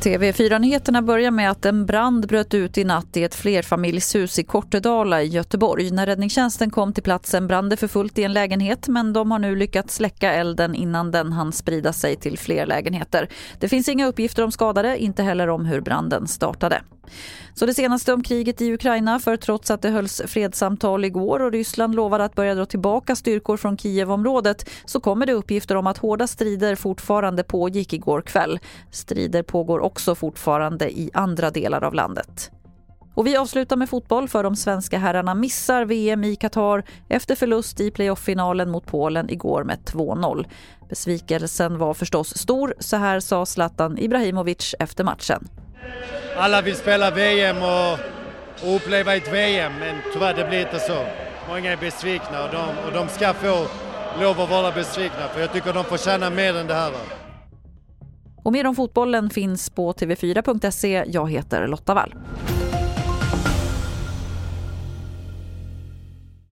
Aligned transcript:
TV4-nyheterna 0.00 1.02
börjar 1.02 1.30
med 1.30 1.50
att 1.50 1.64
en 1.64 1.86
brand 1.86 2.28
bröt 2.28 2.54
ut 2.54 2.78
i 2.78 2.84
natt 2.84 3.16
i 3.16 3.24
ett 3.24 3.34
flerfamiljshus 3.34 4.38
i 4.38 4.44
Kortedala 4.44 5.22
i 5.22 5.26
Göteborg. 5.26 5.90
När 5.90 6.06
räddningstjänsten 6.06 6.70
kom 6.70 6.92
till 6.92 7.02
platsen 7.02 7.46
brann 7.46 7.68
det 7.68 7.76
för 7.76 7.88
fullt 7.88 8.18
i 8.18 8.24
en 8.24 8.32
lägenhet 8.32 8.88
men 8.88 9.12
de 9.12 9.30
har 9.30 9.38
nu 9.38 9.56
lyckats 9.56 9.94
släcka 9.94 10.32
elden 10.32 10.74
innan 10.74 11.10
den 11.10 11.32
hann 11.32 11.52
sprida 11.52 11.92
sig 11.92 12.16
till 12.16 12.38
fler 12.38 12.66
lägenheter. 12.66 13.28
Det 13.58 13.68
finns 13.68 13.88
inga 13.88 14.06
uppgifter 14.06 14.44
om 14.44 14.52
skadade, 14.52 14.98
inte 14.98 15.22
heller 15.22 15.48
om 15.48 15.64
hur 15.64 15.80
branden 15.80 16.26
startade. 16.28 16.82
Så 17.54 17.66
det 17.66 17.74
senaste 17.74 18.12
om 18.12 18.22
kriget 18.22 18.60
i 18.60 18.72
Ukraina, 18.72 19.18
för 19.18 19.36
trots 19.36 19.70
att 19.70 19.82
det 19.82 19.90
hölls 19.90 20.22
fredssamtal 20.26 21.04
igår 21.04 21.42
och 21.42 21.52
Ryssland 21.52 21.94
lovade 21.94 22.24
att 22.24 22.34
börja 22.34 22.54
dra 22.54 22.66
tillbaka 22.66 23.16
styrkor 23.16 23.56
från 23.56 23.78
Kievområdet 23.78 24.70
så 24.84 25.00
kommer 25.00 25.26
det 25.26 25.32
uppgifter 25.32 25.76
om 25.76 25.86
att 25.86 25.98
hårda 25.98 26.26
strider 26.26 26.74
fortfarande 26.74 27.42
pågick 27.42 27.92
igår 27.92 28.22
kväll. 28.22 28.58
Strider 28.90 29.42
pågår 29.42 29.80
också 29.80 30.14
fortfarande 30.14 30.90
i 30.90 31.10
andra 31.14 31.50
delar 31.50 31.84
av 31.84 31.94
landet. 31.94 32.50
Och 33.14 33.26
vi 33.26 33.36
avslutar 33.36 33.76
med 33.76 33.88
fotboll 33.88 34.28
för 34.28 34.42
de 34.42 34.56
svenska 34.56 34.98
herrarna 34.98 35.34
missar 35.34 35.84
VM 35.84 36.24
i 36.24 36.36
Qatar 36.36 36.84
efter 37.08 37.34
förlust 37.34 37.80
i 37.80 37.90
playoff-finalen 37.90 38.70
mot 38.70 38.86
Polen 38.86 39.30
igår 39.30 39.64
med 39.64 39.78
2-0. 39.78 40.46
Besvikelsen 40.88 41.78
var 41.78 41.94
förstås 41.94 42.36
stor, 42.36 42.74
så 42.78 42.96
här 42.96 43.20
sa 43.20 43.46
Zlatan 43.46 43.98
Ibrahimovic 43.98 44.74
efter 44.78 45.04
matchen. 45.04 45.48
Alla 46.36 46.62
vill 46.62 46.76
spela 46.76 47.10
VM 47.10 47.56
och, 47.56 47.92
och 48.68 48.76
uppleva 48.76 49.16
ett 49.16 49.32
VM, 49.32 49.72
men 49.80 49.96
tyvärr 50.12 50.34
det 50.34 50.44
blir 50.44 50.60
inte 50.60 50.78
så. 50.78 51.04
Många 51.48 51.72
är 51.72 51.76
besvikna 51.76 52.44
och 52.44 52.52
de, 52.52 52.86
och 52.86 52.92
de 52.92 53.08
ska 53.08 53.34
få 53.34 53.66
lov 54.20 54.40
att 54.40 54.50
vara 54.50 54.72
besvikna, 54.72 55.28
för 55.34 55.40
jag 55.40 55.52
tycker 55.52 55.72
de 55.72 55.84
förtjänar 55.84 56.30
mer 56.30 56.56
än 56.56 56.66
det 56.66 56.74
här. 56.74 56.92
Och 58.42 58.52
mer 58.52 58.66
om 58.66 58.76
fotbollen 58.76 59.30
finns 59.30 59.70
på 59.70 59.92
tv4.se. 59.92 61.04
Jag 61.06 61.30
heter 61.30 61.66
Lotta 61.66 61.94
Wall. 61.94 62.14